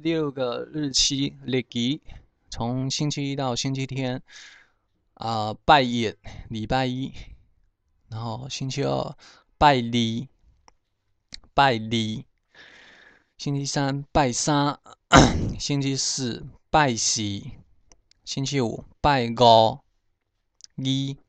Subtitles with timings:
[0.00, 2.00] 六个日期日期，
[2.48, 4.22] 从星期一到星期天，
[5.14, 6.14] 啊，拜一，
[6.48, 7.12] 礼拜一，
[8.08, 9.16] 然后星期二
[9.58, 10.28] 拜二，
[11.52, 12.24] 拜二，
[13.36, 14.78] 星期三拜三，
[15.58, 17.20] 星期四拜四，
[18.24, 19.80] 星期五拜五，二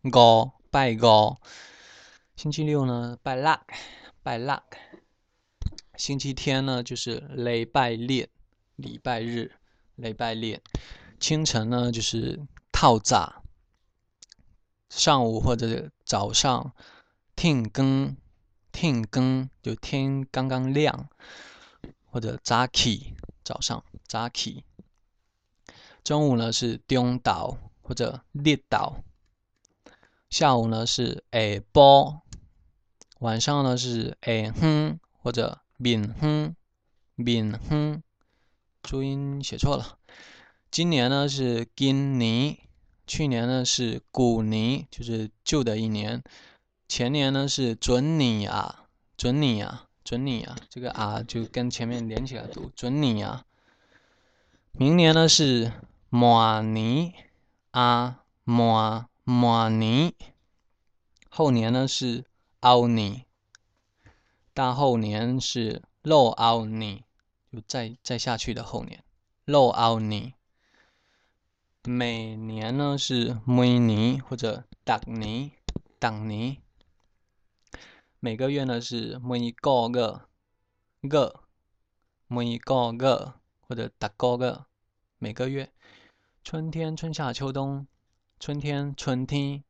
[0.03, 1.37] 五拜五，
[2.35, 3.59] 星期六呢拜六，
[4.21, 4.61] 拜六，
[5.97, 8.27] 星期天呢就是礼拜六。
[8.79, 9.51] 礼拜日，
[9.95, 10.57] 礼拜六，
[11.19, 12.39] 清晨呢就是
[12.71, 13.43] 套早，
[14.87, 16.73] 上午或者早上
[17.35, 18.15] 天更，
[18.71, 21.09] 天更就天刚刚亮，
[22.05, 24.63] 或者早起，早上早起。
[26.01, 29.03] 中午呢是中岛或者日岛，
[30.29, 31.39] 下午呢是下
[31.73, 32.21] 晡，
[33.19, 36.55] 晚上呢是下昏或者明昏，
[37.15, 38.01] 明昏。
[38.81, 39.97] 注音写错了。
[40.71, 42.57] 今年呢是今年，
[43.05, 46.23] 去年呢是古年，就是旧的一年。
[46.87, 53.45] 前年呢是准年啊，准年啊，准年啊，这个啊就跟前面连起来读，准年啊。
[54.71, 55.71] 明年呢是
[56.09, 57.13] 马年
[57.71, 60.13] 啊，马马年。
[61.29, 62.25] 后年呢是
[62.59, 63.25] 后年，
[64.53, 67.03] 大后年是漏后年。
[67.51, 69.03] 就再再下去的后年，
[69.45, 70.33] 漏后年。
[71.83, 75.49] 每年呢是每年或者当年，
[75.97, 76.57] 当年。
[78.19, 80.27] 每个月呢是每个个
[81.09, 81.43] 个，
[82.27, 84.65] 每个个或者达个个。
[85.17, 85.71] 每个月，
[86.43, 87.87] 春天、春夏秋冬。
[88.39, 89.63] 春天，春天。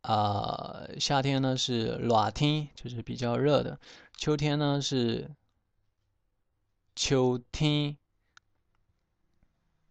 [0.00, 3.78] 啊，夏天呢是热天，就是比较热的。
[4.16, 5.30] 秋天呢是。
[6.96, 7.98] 秋天，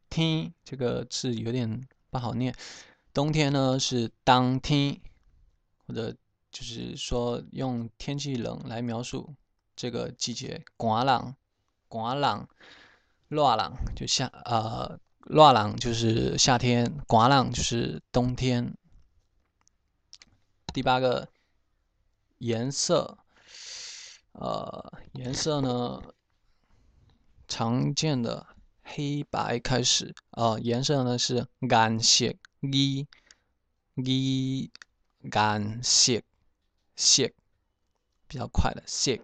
[0.09, 2.53] 天这个字有点不好念。
[3.13, 4.99] 冬天呢是当天，
[5.85, 6.15] 或者
[6.51, 9.35] 就是说用天气冷来描述
[9.75, 10.65] 这个季节。
[10.79, 11.35] 寒冷，
[11.87, 12.47] 寒冷，
[13.27, 18.75] 热冷就夏呃，热冷就是夏天，寒冷就是冬天。
[20.73, 21.29] 第八个
[22.39, 23.19] 颜色，
[24.31, 26.01] 呃，颜色呢？
[27.47, 28.47] 常见的
[28.83, 33.07] 黑白开始，呃，颜色呢是暗色，一，
[33.95, 34.71] 一，
[35.31, 36.21] 暗色，
[36.95, 37.31] 色，
[38.27, 39.17] 比较快的色。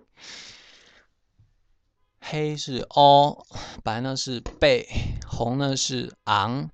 [2.20, 3.46] 黑是 o，
[3.84, 4.88] 白呢是贝，
[5.28, 6.70] 红呢是昂，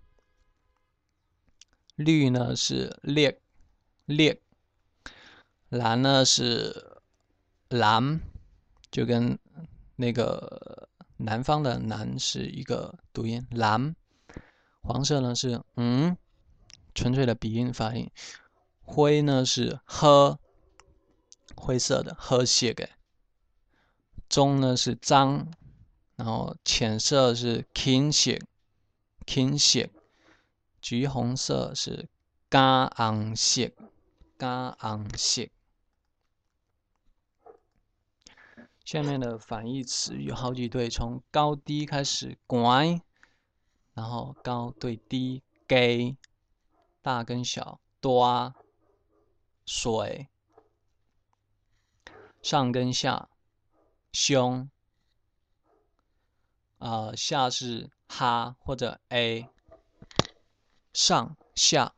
[1.95, 3.39] 绿呢是烈，
[4.05, 4.41] 烈，
[5.69, 7.01] 蓝呢是
[7.69, 8.21] 蓝，
[8.91, 9.39] 就跟
[9.95, 10.76] 那个。
[11.17, 13.95] 南方的南是一个读音，蓝。
[14.81, 16.15] 黄色呢是嗯，
[16.93, 18.09] 纯粹的鼻音发音。
[18.81, 20.39] 灰呢是喝，
[21.55, 22.89] 灰色的喝血给。
[24.29, 25.51] 棕呢是脏，
[26.15, 28.41] 然后浅色是浅血，
[29.25, 29.89] 浅血。
[30.79, 32.07] 橘红色是
[32.49, 33.71] 咖昂色，
[34.37, 35.49] 咖昂色。
[38.87, 43.01] 下面的反义词有好几对，从高低开始，高，
[43.93, 46.15] 然后高对低，给，
[47.01, 48.55] 大跟小，多，
[49.65, 50.29] 水，
[52.41, 53.27] 上跟下，
[54.13, 54.69] 胸，
[56.77, 59.49] 呃，下是哈或者 a，
[60.93, 61.93] 上下，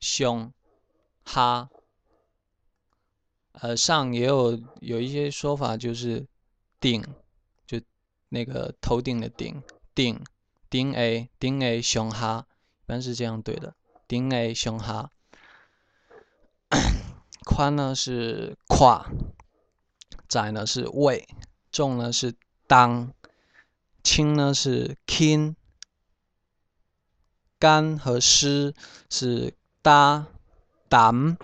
[0.00, 0.52] 胸，
[1.24, 1.70] 哈。
[3.52, 6.26] 呃，上也有有一些说法，就是
[6.80, 7.04] 顶，
[7.66, 7.80] 就
[8.30, 9.62] 那个头顶的顶，
[9.94, 10.24] 顶
[10.70, 13.74] 顶 A 顶 A 胸哈，一般是这样对的，
[14.08, 15.10] 顶 A 胸哈。
[17.44, 19.06] 宽呢是胯，
[20.26, 21.28] 窄呢是胃，
[21.70, 22.34] 重呢是
[22.66, 23.12] 当，
[24.02, 25.54] 轻呢是轻，
[27.58, 28.74] 干和湿
[29.10, 30.26] 是搭
[30.88, 31.36] 胆。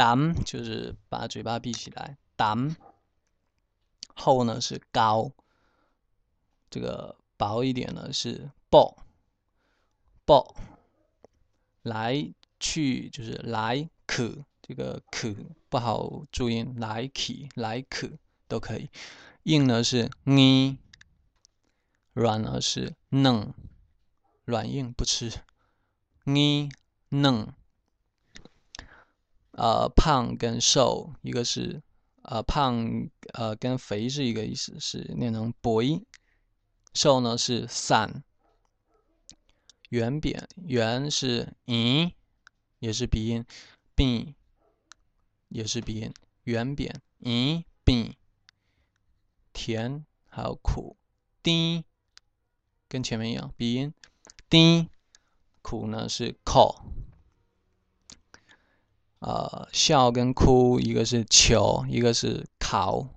[0.00, 2.74] 胆就是把嘴巴闭起来，胆。
[4.14, 5.30] 厚呢是高，
[6.70, 8.96] 这个薄一点呢是薄，
[10.24, 10.56] 薄。
[11.82, 15.36] 来去就是来可，这个可
[15.68, 18.08] 不好注音，来去来可
[18.48, 18.88] 都可以。
[19.42, 20.78] 硬呢是呢，
[22.14, 23.52] 软呢是嫩，
[24.46, 25.30] 软硬不吃，
[26.24, 26.70] 呢
[27.10, 27.52] 嫩。
[29.60, 31.82] 呃，胖跟瘦，一个是
[32.22, 36.02] 呃，胖呃跟肥是一个意思，是念成 boy。
[36.94, 38.24] 瘦呢是散。
[39.90, 42.14] 圆扁，圆是咦，
[42.78, 43.44] 也是鼻音，
[43.94, 44.34] 扁
[45.48, 46.14] 也是鼻音，
[46.44, 48.16] 圆扁，咦，扁。
[49.52, 50.96] 甜还有苦，
[51.42, 51.84] 甜
[52.88, 53.92] 跟前面一样，鼻音
[54.48, 54.88] ，，d。
[55.60, 56.89] 苦呢是口。
[59.20, 63.08] 呃，笑跟哭，一个是求，一个是考。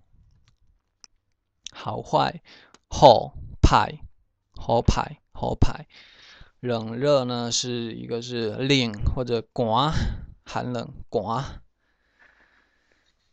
[1.71, 2.41] 好坏，
[2.87, 3.99] 好派，
[4.55, 5.87] 好派，好派。
[6.59, 9.91] 冷热呢，是一个是冷或者寒，
[10.45, 11.61] 寒冷寒。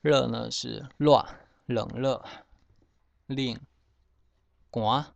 [0.00, 1.26] 热呢是乱，
[1.66, 2.24] 冷热，
[3.26, 3.60] 冷
[4.72, 5.12] 寒。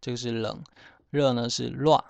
[0.00, 0.62] 这个是冷，
[1.10, 2.02] 热呢是乱。